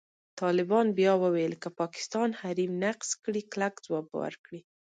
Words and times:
طالبان 0.41 0.87
بیا 0.97 1.13
وویل، 1.23 1.53
که 1.61 1.69
پاکستان 1.79 2.29
حریم 2.41 2.71
نقض 2.85 3.09
کړي، 3.23 3.41
کلک 3.51 3.75
ځواب 3.85 4.05
به 4.11 4.17
ورکړي. 4.23 4.61